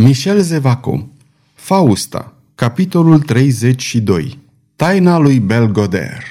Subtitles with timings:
[0.00, 1.08] Michel Zevaco
[1.54, 4.38] Fausta Capitolul 32
[4.76, 6.22] Taina lui Belgoder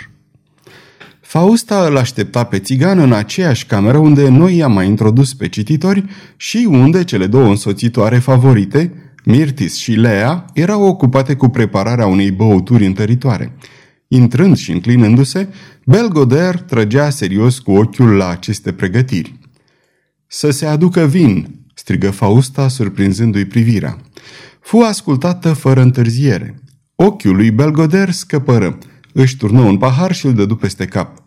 [1.21, 6.05] Fausta îl aștepta pe țigan în aceeași cameră unde noi i-am mai introdus pe cititori
[6.37, 12.85] și unde cele două însoțitoare favorite, Mirtis și Lea, erau ocupate cu prepararea unei băuturi
[12.85, 13.55] întăritoare.
[14.07, 15.47] Intrând și înclinându-se,
[15.85, 19.39] Belgoder trăgea serios cu ochiul la aceste pregătiri.
[20.27, 23.97] Să se aducă vin!" Strigă Fausta, surprinzându-i privirea.
[24.61, 26.61] Fu ascultată fără întârziere.
[26.95, 28.77] Ochiul lui Belgoder scăpără.
[29.13, 31.21] Își turnă un pahar și îl dădu peste cap.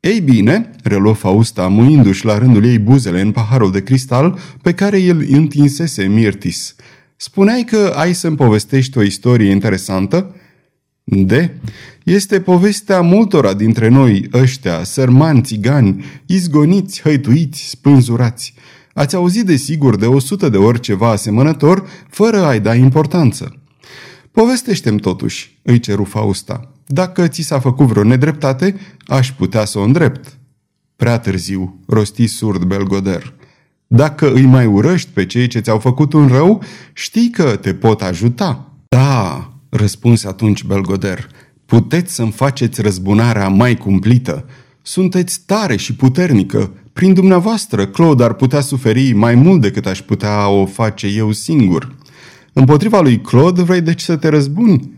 [0.00, 4.98] Ei bine, reluă Fausta, muindu-și la rândul ei buzele în paharul de cristal pe care
[4.98, 6.74] îl întinsese Mirtis.
[7.16, 10.36] Spuneai că ai să-mi povestești o istorie interesantă?
[11.04, 11.54] De?
[12.04, 18.54] Este povestea multora dintre noi, ăștia, sărmanți, țigani, izgoniți, hăituiți, spânzurați.
[18.96, 23.62] Ați auzit de sigur de o sută de ori ceva asemănător, fără a-i da importanță.
[24.30, 26.72] Povestește-mi totuși, îi ceru Fausta.
[26.86, 30.38] Dacă ți s-a făcut vreo nedreptate, aș putea să o îndrept.
[30.96, 33.34] Prea târziu, rosti surd Belgoder.
[33.86, 38.02] Dacă îi mai urăști pe cei ce ți-au făcut un rău, știi că te pot
[38.02, 38.72] ajuta.
[38.88, 41.26] Da, răspunse atunci Belgoder,
[41.66, 44.44] puteți să-mi faceți răzbunarea mai cumplită.
[44.82, 46.70] Sunteți tare și puternică.
[46.96, 51.94] Prin dumneavoastră, Claude ar putea suferi mai mult decât aș putea o face eu singur.
[52.52, 54.90] Împotriva lui Claude vrei deci să te răzbuni?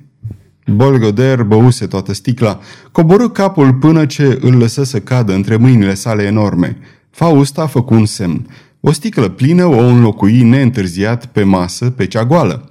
[0.66, 2.60] Bolgoder băuse toată sticla,
[2.92, 6.78] coborâ capul până ce îl lăsă să cadă între mâinile sale enorme.
[7.10, 8.46] Faust a făcut un semn.
[8.80, 12.70] O sticlă plină o înlocui neîntârziat pe masă, pe cea goală.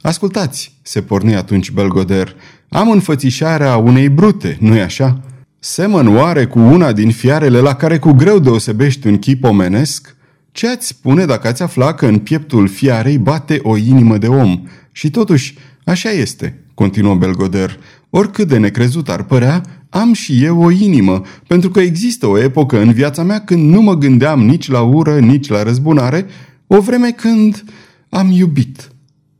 [0.00, 2.34] Ascultați, se porni atunci Belgoder,
[2.68, 5.20] am înfățișarea unei brute, nu-i așa?
[5.66, 10.16] Semăn oare cu una din fiarele la care cu greu deosebești un chip omenesc?
[10.52, 14.62] Ce ați spune dacă ați afla că în pieptul fiarei bate o inimă de om?
[14.92, 17.78] Și totuși, așa este, continuă Belgoder.
[18.10, 22.80] Oricât de necrezut ar părea, am și eu o inimă, pentru că există o epocă
[22.80, 26.26] în viața mea când nu mă gândeam nici la ură, nici la răzbunare,
[26.66, 27.64] o vreme când
[28.08, 28.88] am iubit.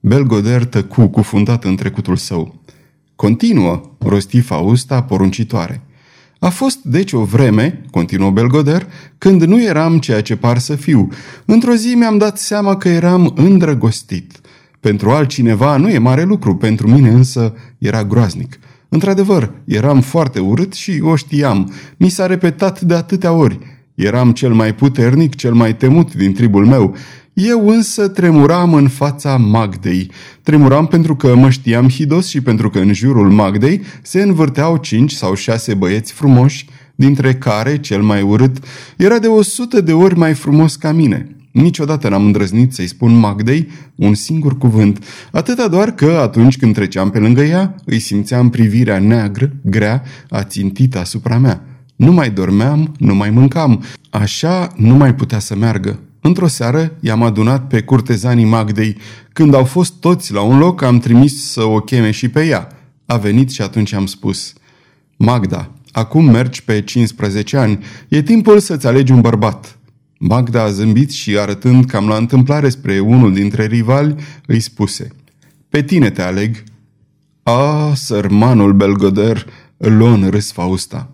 [0.01, 2.61] Belgoder tăcu cufundat în trecutul său.
[3.17, 5.83] Continuă, rosti Fausta poruncitoare.
[6.39, 8.87] A fost deci o vreme, continuă Belgoder,
[9.19, 11.09] când nu eram ceea ce par să fiu.
[11.45, 14.41] Într-o zi mi-am dat seama că eram îndrăgostit.
[14.81, 18.59] Pentru altcineva nu e mare lucru, pentru mine însă era groaznic.
[18.89, 21.73] Într-adevăr, eram foarte urât și o știam.
[21.97, 23.59] Mi s-a repetat de atâtea ori.
[23.95, 26.97] Eram cel mai puternic, cel mai temut din tribul meu.
[27.35, 30.11] Eu însă tremuram în fața Magdei.
[30.43, 35.13] Tremuram pentru că mă știam hidos și pentru că în jurul Magdei se învârteau cinci
[35.13, 38.57] sau șase băieți frumoși, dintre care cel mai urât
[38.97, 41.37] era de o sută de ori mai frumos ca mine.
[41.53, 47.11] Niciodată n-am îndrăznit să-i spun Magdei un singur cuvânt, atâta doar că atunci când treceam
[47.11, 51.65] pe lângă ea, îi simțeam privirea neagră, grea, ațintită asupra mea.
[51.97, 53.85] Nu mai dormeam, nu mai mâncam.
[54.11, 55.99] Așa nu mai putea să meargă.
[56.27, 58.97] Într-o seară i-am adunat pe curtezanii Magdei.
[59.33, 62.69] Când au fost toți la un loc, am trimis să o cheme și pe ea.
[63.07, 64.53] A venit și atunci am spus,
[65.17, 69.79] Magda, acum mergi pe 15 ani, e timpul să-ți alegi un bărbat.
[70.19, 74.15] Magda a zâmbit și arătând cam la întâmplare spre unul dintre rivali,
[74.47, 75.09] îi spuse,
[75.69, 76.63] Pe tine te aleg.
[77.43, 79.47] A, sărmanul Belgoder,
[79.77, 81.11] îl luă în râs Fausta.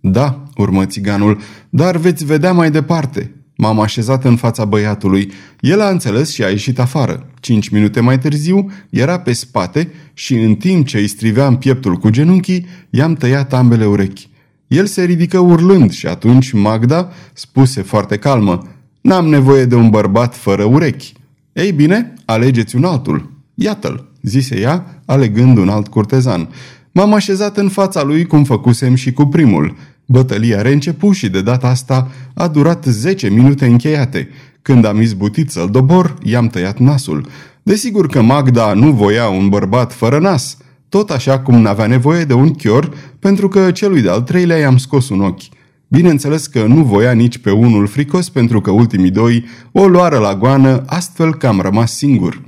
[0.00, 1.40] Da, urmă țiganul,
[1.70, 3.34] dar veți vedea mai departe.
[3.64, 5.32] M-am așezat în fața băiatului.
[5.60, 7.26] El a înțeles și a ieșit afară.
[7.40, 12.08] Cinci minute mai târziu era pe spate și în timp ce îi striveam pieptul cu
[12.08, 14.28] genunchii, i-am tăiat ambele urechi.
[14.66, 18.68] El se ridică urlând și atunci Magda spuse foarte calmă,
[19.00, 21.12] N-am nevoie de un bărbat fără urechi.
[21.52, 23.32] Ei bine, alegeți un altul.
[23.54, 26.48] Iată-l, zise ea, alegând un alt curtezan.
[26.92, 29.76] M-am așezat în fața lui cum făcusem și cu primul.
[30.06, 34.28] Bătălia reîncepu și de data asta a durat 10 minute încheiate.
[34.62, 37.28] Când am izbutit să-l dobor, i-am tăiat nasul.
[37.62, 40.56] Desigur că Magda nu voia un bărbat fără nas,
[40.88, 45.08] tot așa cum n-avea nevoie de un chior, pentru că celui de-al treilea i-am scos
[45.08, 45.42] un ochi.
[45.88, 50.34] Bineînțeles că nu voia nici pe unul fricos, pentru că ultimii doi o luară la
[50.34, 52.42] goană, astfel că am rămas singur.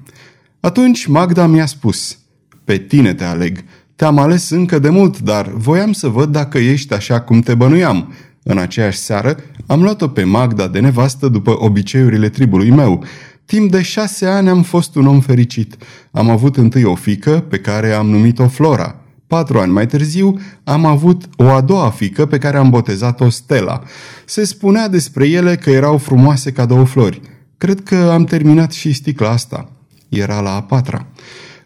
[0.60, 2.18] Atunci Magda mi-a spus,
[2.64, 3.64] pe tine te aleg,
[3.96, 8.12] te-am ales încă de mult, dar voiam să văd dacă ești așa cum te bănuiam.
[8.42, 13.04] În aceeași seară am luat-o pe Magda de nevastă după obiceiurile tribului meu.
[13.44, 15.76] Timp de șase ani am fost un om fericit.
[16.10, 18.96] Am avut întâi o fică pe care am numit-o Flora.
[19.26, 23.82] Patru ani mai târziu am avut o a doua fică pe care am botezat-o Stella.
[24.24, 27.20] Se spunea despre ele că erau frumoase ca două flori.
[27.58, 29.70] Cred că am terminat și sticla asta.
[30.08, 31.06] Era la a patra.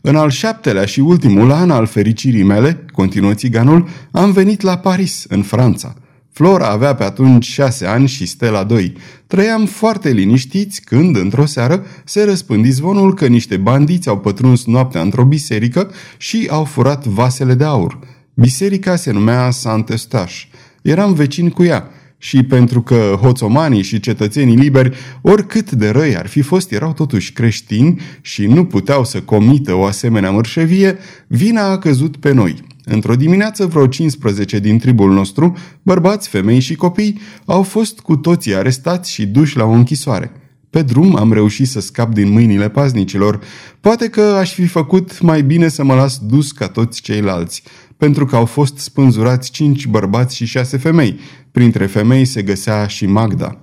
[0.01, 5.25] În al șaptelea și ultimul an al fericirii mele, continuă țiganul, am venit la Paris,
[5.29, 5.95] în Franța.
[6.33, 8.93] Flora avea pe atunci șase ani și Stella doi.
[9.27, 15.01] Trăiam foarte liniștiți când, într-o seară, se răspândi zvonul că niște bandiți au pătruns noaptea
[15.01, 17.99] într-o biserică și au furat vasele de aur.
[18.35, 20.49] Biserica se numea Saint-Eustache.
[20.83, 21.91] Eram vecini cu ea
[22.23, 27.33] și pentru că hoțomanii și cetățenii liberi, oricât de răi ar fi fost, erau totuși
[27.33, 32.63] creștini și nu puteau să comită o asemenea mărșăvie, vina a căzut pe noi.
[32.85, 38.55] Într-o dimineață, vreo 15 din tribul nostru, bărbați, femei și copii, au fost cu toții
[38.55, 40.33] arestați și duși la o închisoare.
[40.71, 43.41] Pe drum am reușit să scap din mâinile paznicilor.
[43.81, 47.63] Poate că aș fi făcut mai bine să mă las dus ca toți ceilalți,
[48.01, 51.19] pentru că au fost spânzurați cinci bărbați și șase femei.
[51.53, 53.61] Printre femei se găsea și Magda.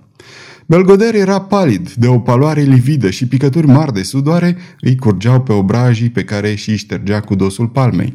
[0.65, 5.53] Belgoder era palid, de o paloare lividă și picături mari de sudoare îi curgeau pe
[5.53, 8.13] obrajii pe care și ștergea cu dosul palmei.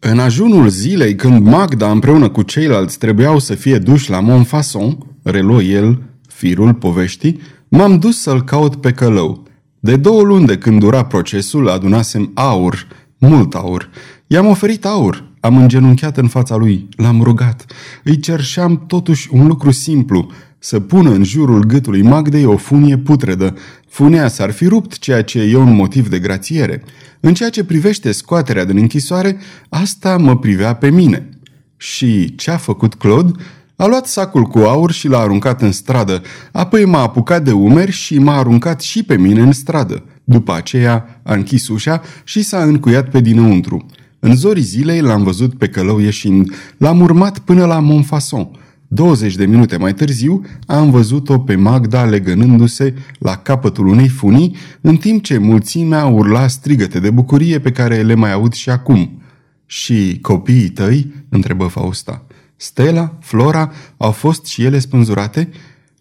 [0.00, 5.62] În ajunul zilei, când Magda împreună cu ceilalți trebuiau să fie duși la Montfaucon, reluă
[5.62, 9.42] el firul poveștii, m-am dus să-l caut pe călău.
[9.80, 12.86] De două luni de când dura procesul, adunasem aur,
[13.18, 13.90] mult aur.
[14.26, 17.64] I-am oferit aur, am îngenunchiat în fața lui, l-am rugat.
[18.04, 23.54] Îi cerșeam totuși un lucru simplu, să pună în jurul gâtului Magdei o funie putredă.
[23.88, 26.82] Funea s-ar fi rupt, ceea ce e un motiv de grațiere.
[27.20, 29.36] În ceea ce privește scoaterea din închisoare,
[29.68, 31.28] asta mă privea pe mine.
[31.76, 33.32] Și ce a făcut Claude?
[33.76, 36.22] A luat sacul cu aur și l-a aruncat în stradă,
[36.52, 40.02] apoi m-a apucat de umeri și m-a aruncat și pe mine în stradă.
[40.24, 43.86] După aceea a închis ușa și s-a încuiat pe dinăuntru.
[44.26, 46.50] În zorii zilei l-am văzut pe călău ieșind.
[46.76, 48.50] L-am urmat până la Montfaucon.
[48.88, 54.96] 20 de minute mai târziu am văzut-o pe Magda legănându-se la capătul unei funii, în
[54.96, 59.22] timp ce mulțimea urla strigăte de bucurie pe care le mai aud și acum.
[59.66, 62.26] Și copiii tăi?" întrebă Fausta.
[62.56, 65.48] Stella, Flora, au fost și ele spânzurate?"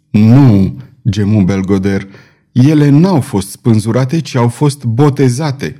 [0.09, 0.75] Nu,"
[1.09, 2.07] gemu Belgoder.
[2.51, 5.79] Ele n-au fost spânzurate, ci au fost botezate."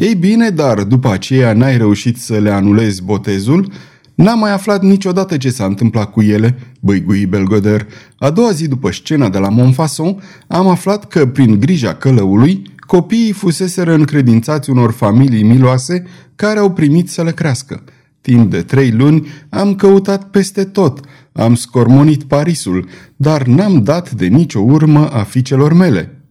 [0.00, 3.72] Ei bine, dar după aceea n-ai reușit să le anulezi botezul?"
[4.14, 7.86] N-am mai aflat niciodată ce s-a întâmplat cu ele, băigui Belgoder.
[8.18, 13.32] A doua zi după scena de la Montfaucon, am aflat că, prin grija călăului, copiii
[13.32, 16.06] fuseseră încredințați unor familii miloase
[16.36, 17.84] care au primit să le crească.
[18.20, 21.00] Timp de trei luni am căutat peste tot,
[21.32, 26.22] am scormonit Parisul, dar n-am dat de nicio urmă a fiicelor mele.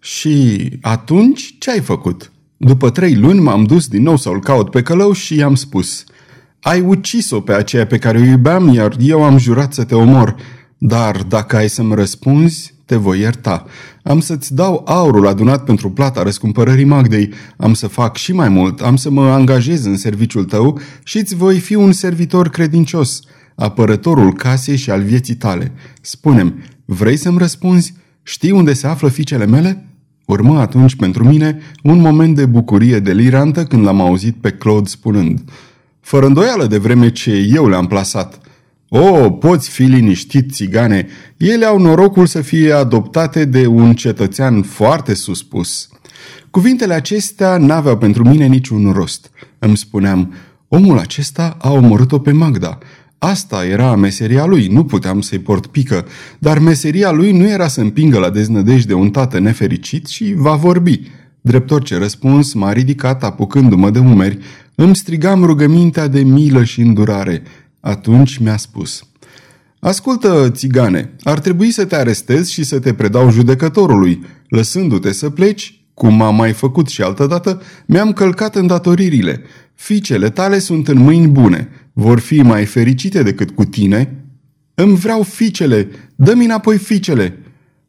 [0.00, 2.32] Și atunci ce ai făcut?
[2.64, 6.04] După trei luni m-am dus din nou să-l caut pe călău și i-am spus–
[6.62, 10.36] ai ucis-o pe aceea pe care o iubeam, iar eu am jurat să te omor.
[10.78, 13.64] Dar dacă ai să-mi răspunzi, te voi ierta.
[14.02, 17.32] Am să-ți dau aurul adunat pentru plata răscumpărării Magdei.
[17.56, 21.34] Am să fac și mai mult, am să mă angajez în serviciul tău și îți
[21.34, 23.20] voi fi un servitor credincios,
[23.54, 25.72] apărătorul casei și al vieții tale.
[26.00, 27.94] Spunem, vrei să-mi răspunzi?
[28.22, 29.86] Știi unde se află fiicele mele?
[30.24, 35.40] Urmă atunci pentru mine un moment de bucurie delirantă când l-am auzit pe Claude spunând–
[36.02, 38.40] fără îndoială de vreme ce eu le-am plasat.
[38.88, 45.14] O, poți fi liniștit, țigane, ele au norocul să fie adoptate de un cetățean foarte
[45.14, 45.88] suspus.
[46.50, 49.30] Cuvintele acestea n-aveau pentru mine niciun rost.
[49.58, 50.34] Îmi spuneam,
[50.68, 52.78] omul acesta a omorât-o pe Magda.
[53.24, 56.06] Asta era meseria lui, nu puteam să-i port pică,
[56.38, 61.00] dar meseria lui nu era să împingă la deznădejde un tată nefericit și va vorbi.
[61.40, 64.38] Drept orice răspuns, m-a ridicat apucându-mă de umeri,
[64.74, 67.42] îmi strigam rugămintea de milă și îndurare.
[67.80, 69.02] Atunci mi-a spus,
[69.80, 74.24] Ascultă, țigane, ar trebui să te arestezi și să te predau judecătorului.
[74.48, 79.42] Lăsându-te să pleci, cum am mai făcut și altădată, mi-am călcat îndatoririle.
[79.74, 81.68] Ficele tale sunt în mâini bune.
[81.92, 84.24] Vor fi mai fericite decât cu tine.
[84.74, 85.88] Îmi vreau ficele.
[86.14, 87.38] Dă-mi înapoi ficele.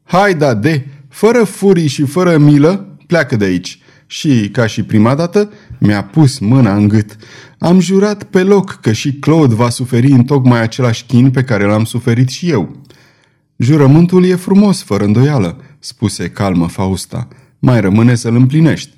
[0.04, 5.14] Hai, da, de, fără furii și fără milă, pleacă de aici și, ca și prima
[5.14, 7.16] dată, mi-a pus mâna în gât.
[7.58, 11.64] Am jurat pe loc că și Claude va suferi în tocmai același chin pe care
[11.64, 12.76] l-am suferit și eu.
[13.56, 17.28] Jurământul e frumos, fără îndoială, spuse calmă Fausta.
[17.64, 18.90] Mai rămâne să-l împlinești.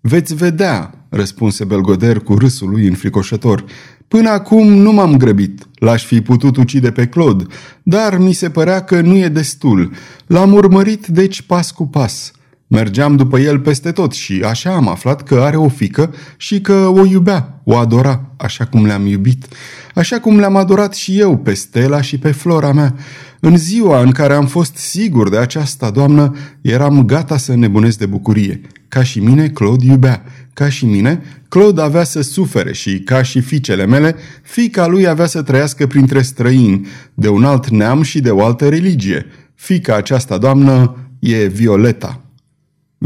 [0.00, 3.64] Veți vedea, răspunse Belgoder cu râsul lui înfricoșător.
[4.08, 5.68] Până acum nu m-am grăbit.
[5.74, 7.44] L-aș fi putut ucide pe Claude,
[7.82, 9.92] dar mi se părea că nu e destul.
[10.26, 12.32] L-am urmărit deci pas cu pas.
[12.74, 16.72] Mergeam după el peste tot și așa am aflat că are o fică și că
[16.72, 19.46] o iubea, o adora, așa cum le-am iubit,
[19.94, 22.94] așa cum le-am adorat și eu pe Stella și pe Flora mea.
[23.40, 28.06] În ziua în care am fost sigur de aceasta, doamnă, eram gata să nebunesc de
[28.06, 28.60] bucurie.
[28.88, 30.22] Ca și mine, Claude iubea.
[30.52, 35.26] Ca și mine, Claude avea să sufere și, ca și fiicele mele, fica lui avea
[35.26, 39.26] să trăiască printre străini, de un alt neam și de o altă religie.
[39.54, 42.23] Fica aceasta, doamnă, e Violeta.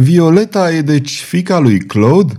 [0.00, 2.32] Violeta e deci fica lui Claude?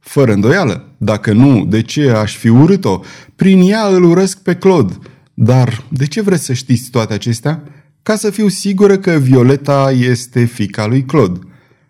[0.00, 0.88] Fără îndoială.
[0.98, 3.00] Dacă nu, de ce aș fi urât-o?
[3.36, 4.98] Prin ea îl urăsc pe Claude.
[5.34, 7.62] Dar de ce vreți să știți toate acestea?
[8.02, 11.38] Ca să fiu sigură că Violeta este fica lui Claude.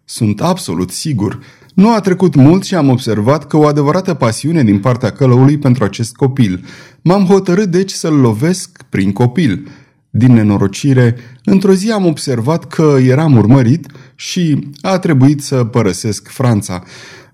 [0.04, 1.38] Sunt absolut sigur.
[1.74, 5.84] Nu a trecut mult și am observat că o adevărată pasiune din partea călăului pentru
[5.84, 6.64] acest copil.
[7.02, 9.68] M-am hotărât deci să-l lovesc prin copil.
[10.14, 16.82] Din nenorocire, într-o zi am observat că eram urmărit și a trebuit să părăsesc Franța.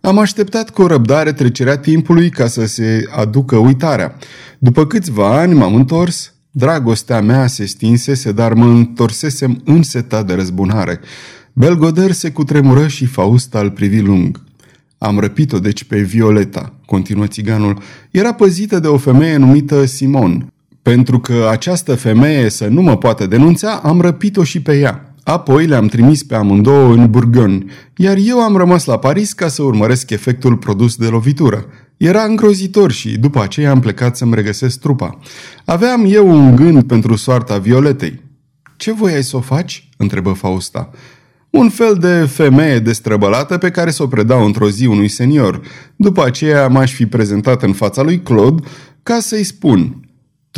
[0.00, 4.16] Am așteptat cu răbdare trecerea timpului ca să se aducă uitarea.
[4.58, 11.00] După câțiva ani m-am întors, dragostea mea se stinsese, dar mă întorsesem însetat de răzbunare.
[11.52, 14.44] Belgoder se cutremură și Fausta îl privi lung.
[14.98, 17.82] Am răpit-o deci pe Violeta, continuă țiganul.
[18.10, 20.52] Era păzită de o femeie numită Simon.
[20.88, 25.14] Pentru că această femeie să nu mă poată denunța, am răpit-o și pe ea.
[25.22, 27.64] Apoi le-am trimis pe amândouă în Burgoni,
[27.96, 31.66] iar eu am rămas la Paris ca să urmăresc efectul produs de lovitură.
[31.96, 35.18] Era îngrozitor și după aceea am plecat să-mi regăsesc trupa.
[35.64, 38.22] Aveam eu un gând pentru soarta Violetei.
[38.76, 40.90] Ce voiai să o faci?" întrebă Fausta.
[41.50, 45.60] Un fel de femeie destrăbălată pe care să o predau într-o zi unui senior.
[45.96, 48.62] După aceea m-aș fi prezentat în fața lui Claude
[49.02, 50.02] ca să-i spun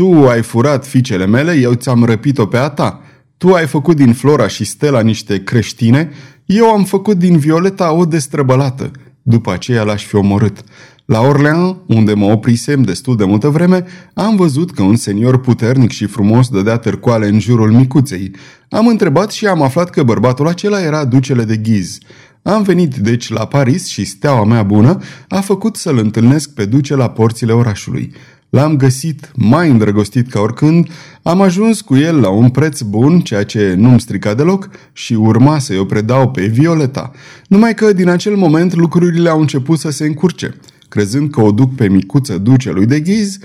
[0.01, 3.01] Tu ai furat fiicele mele, eu ți-am răpit-o pe a ta.
[3.37, 6.11] Tu ai făcut din Flora și Stella niște creștine,
[6.45, 8.91] eu am făcut din Violeta o destrăbălată.
[9.23, 10.65] După aceea l-aș fi omorât.
[11.05, 15.91] La Orleans, unde mă oprisem destul de multă vreme, am văzut că un senior puternic
[15.91, 18.31] și frumos dădea târcoale în jurul micuței.
[18.69, 21.99] Am întrebat și am aflat că bărbatul acela era ducele de ghiz.
[22.43, 26.95] Am venit deci la Paris și steaua mea bună a făcut să-l întâlnesc pe duce
[26.95, 28.13] la porțile orașului.
[28.51, 30.89] L-am găsit mai îndrăgostit ca oricând,
[31.23, 35.59] am ajuns cu el la un preț bun, ceea ce nu-mi strica deloc, și urma
[35.59, 37.11] să-i o predau pe Violeta.
[37.49, 40.55] Numai că din acel moment lucrurile au început să se încurce.
[40.89, 43.39] Crezând că o duc pe micuță ducelui de ghiz,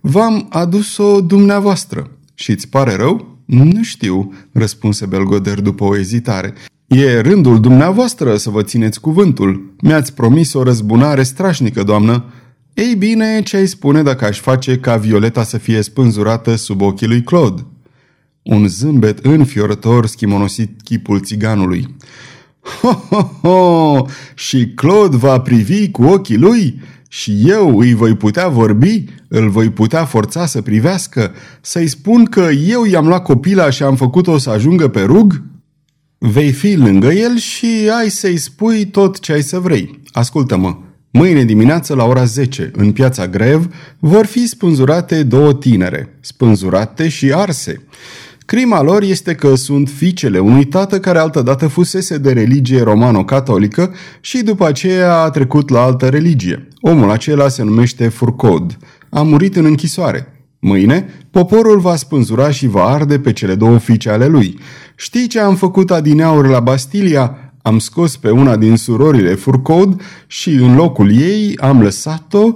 [0.00, 2.10] v-am adus-o dumneavoastră.
[2.34, 3.38] Și îți pare rău?
[3.44, 6.54] Nu știu, răspunse Belgoder după o ezitare.
[6.86, 9.74] E rândul dumneavoastră să vă țineți cuvântul.
[9.80, 12.24] Mi-ați promis o răzbunare strașnică, doamnă.
[12.74, 17.06] Ei bine, ce ai spune dacă aș face ca Violeta să fie spânzurată sub ochii
[17.06, 17.66] lui Claude?
[18.42, 21.96] Un zâmbet înfiorător schimonosit chipul țiganului.
[22.60, 24.06] Ho, ho, ho!
[24.34, 26.80] Și Claude va privi cu ochii lui?
[27.08, 29.04] Și eu îi voi putea vorbi?
[29.28, 31.32] Îl voi putea forța să privească?
[31.60, 35.42] Să-i spun că eu i-am luat copila și am făcut-o să ajungă pe rug?
[36.18, 40.00] Vei fi lângă el și ai să-i spui tot ce ai să vrei.
[40.12, 40.78] Ascultă-mă,
[41.14, 47.32] Mâine dimineață la ora 10, în piața Grev, vor fi spânzurate două tinere, spânzurate și
[47.32, 47.84] arse.
[48.46, 54.42] Crima lor este că sunt fiicele unui tată care altădată fusese de religie romano-catolică și
[54.42, 56.68] după aceea a trecut la altă religie.
[56.80, 58.78] Omul acela se numește Furcod.
[59.10, 60.46] A murit în închisoare.
[60.58, 64.58] Mâine, poporul va spânzura și va arde pe cele două fiice ale lui.
[64.96, 67.36] Știi ce am făcut adineauri la Bastilia?
[67.62, 72.52] Am scos pe una din surorile Furcod și în locul ei am lăsat-o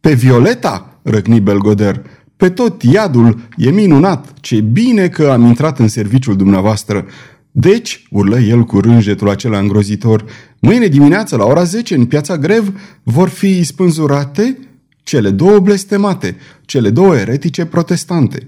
[0.00, 2.02] pe Violeta, răcni Belgoder.
[2.36, 7.06] Pe tot iadul, e minunat, ce bine că am intrat în serviciul dumneavoastră.
[7.50, 10.24] Deci, urlă el cu rânjetul acela îngrozitor,
[10.58, 14.58] mâine dimineață la ora 10 în piața Grev vor fi spânzurate
[15.02, 18.46] cele două blestemate, cele două eretice protestante.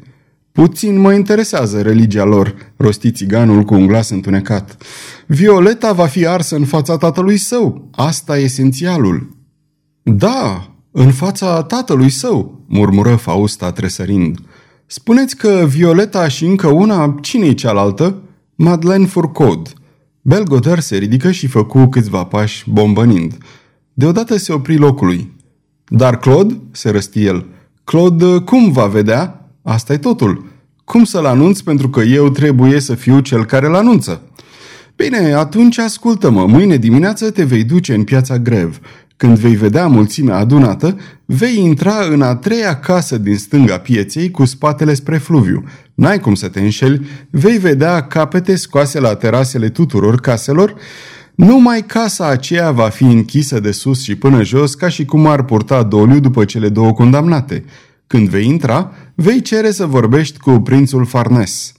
[0.61, 4.77] Puțin mă interesează religia lor, rosti țiganul cu un glas întunecat.
[5.27, 7.89] Violeta va fi arsă în fața tatălui său.
[7.95, 9.37] Asta e esențialul.
[10.03, 14.39] Da, în fața tatălui său, murmură Fausta tresărind.
[14.87, 18.23] Spuneți că Violeta și încă una, cine e cealaltă?
[18.55, 19.73] Madeleine Fourcaud.
[20.21, 23.39] Belgoder se ridică și făcu câțiva pași bombănind.
[23.93, 25.33] Deodată se opri locului.
[25.89, 27.47] Dar Claude, se răsti el,
[27.85, 29.35] Claude cum va vedea?
[29.63, 30.50] asta e totul.
[30.91, 34.23] Cum să-l anunț pentru că eu trebuie să fiu cel care l anunță?
[34.97, 36.47] Bine, atunci ascultă-mă.
[36.47, 38.79] Mâine dimineață te vei duce în piața Grev.
[39.17, 44.45] Când vei vedea mulțimea adunată, vei intra în a treia casă din stânga pieței cu
[44.45, 45.65] spatele spre fluviu.
[45.95, 50.75] N-ai cum să te înșeli, vei vedea capete scoase la terasele tuturor caselor,
[51.35, 55.45] Numai casa aceea va fi închisă de sus și până jos, ca și cum ar
[55.45, 57.65] purta doliu după cele două condamnate.
[58.13, 61.73] Când vei intra, vei cere să vorbești cu prințul Farnes.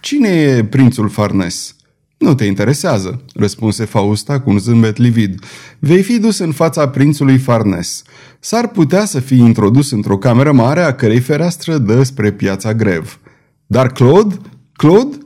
[0.00, 1.76] Cine e prințul Farnes?
[2.18, 5.44] Nu te interesează, răspunse Fausta cu un zâmbet livid.
[5.78, 8.02] Vei fi dus în fața prințului Farnes.
[8.40, 13.18] S-ar putea să fii introdus într-o cameră mare a cărei fereastră dă spre piața grev.
[13.66, 14.34] Dar Claude?
[14.72, 15.18] Claude?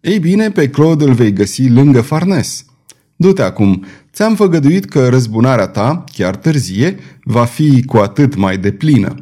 [0.00, 2.64] Ei bine, pe Claude îl vei găsi lângă Farnes.
[3.16, 9.14] Du-te acum, ți-am făgăduit că răzbunarea ta, chiar târzie, va fi cu atât mai deplină.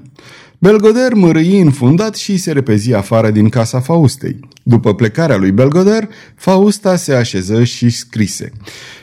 [0.62, 4.38] Belgoder mărâi înfundat și se repezi afară din casa Faustei.
[4.62, 8.52] După plecarea lui Belgoder, Fausta se așeză și scrise.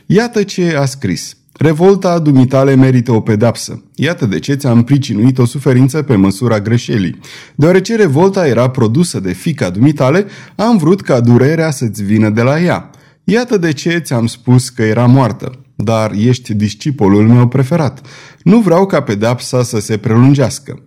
[0.06, 1.38] Iată ce a scris.
[1.54, 3.84] Revolta dumitale merită o pedapsă.
[3.96, 7.20] Iată de ce ți-am pricinuit o suferință pe măsura greșelii.
[7.56, 12.60] Deoarece revolta era produsă de fica dumitale, am vrut ca durerea să-ți vină de la
[12.60, 12.90] ea.
[13.24, 15.52] Iată de ce ți-am spus că era moartă.
[15.76, 18.02] Dar ești discipolul meu preferat.
[18.44, 20.82] Nu vreau ca pedapsa să se prelungească.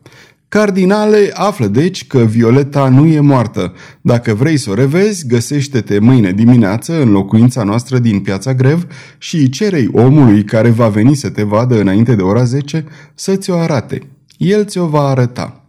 [0.51, 3.73] Cardinale, află deci că Violeta nu e moartă.
[4.01, 8.87] Dacă vrei să o revezi, găsește-te mâine dimineață în locuința noastră din Piața Grev
[9.19, 13.59] și cerei omului care va veni să te vadă înainte de ora 10 să ți-o
[13.59, 14.03] arate.
[14.37, 15.65] El ți-o va arăta.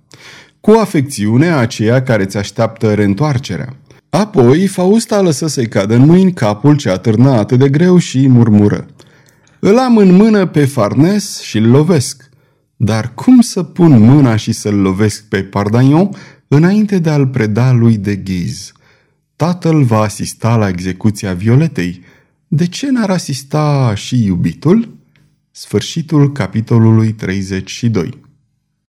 [0.61, 3.75] Cu afecțiune aceea care ți așteaptă reîntoarcerea.
[4.09, 8.85] Apoi, Fausta lăsă să-i cadă în mâini capul ce atârna atât de greu și murmură.
[9.59, 12.29] Îl am în mână pe Farnes și îl lovesc.
[12.83, 16.09] Dar cum să pun mâna și să-l lovesc pe Pardagnon
[16.47, 18.71] înainte de a-l preda lui de ghiz?
[19.35, 22.01] Tatăl va asista la execuția Violetei.
[22.47, 24.97] De ce n-ar asista și iubitul?
[25.51, 28.19] Sfârșitul capitolului 32